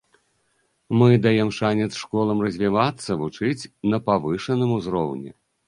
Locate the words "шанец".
1.57-1.87